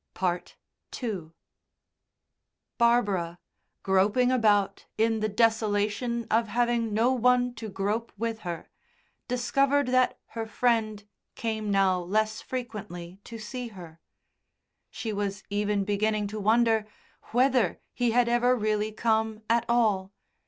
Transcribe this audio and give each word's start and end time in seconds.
II 0.99 1.29
Barbara, 2.79 3.37
groping 3.83 4.31
about 4.31 4.87
in 4.97 5.19
the 5.19 5.29
desolation 5.29 6.25
of 6.31 6.47
having 6.47 6.91
no 6.91 7.11
one 7.11 7.53
to 7.53 7.69
grope 7.69 8.11
with 8.17 8.39
her, 8.39 8.71
discovered 9.27 9.89
that 9.89 10.17
her 10.29 10.47
Friend 10.47 11.07
came 11.35 11.69
now 11.69 11.99
less 11.99 12.41
frequently 12.41 13.19
to 13.25 13.37
see 13.37 13.67
her. 13.67 13.99
She 14.89 15.13
was 15.13 15.43
even 15.51 15.83
beginning 15.83 16.25
to 16.29 16.39
wonder 16.39 16.87
whether 17.31 17.79
he 17.93 18.09
had 18.09 18.27
ever 18.27 18.55
really 18.55 18.91
come 18.91 19.43
at 19.51 19.65
all. 19.69 20.13